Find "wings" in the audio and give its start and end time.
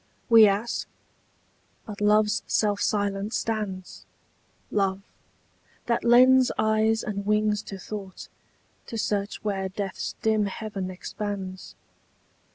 7.23-7.61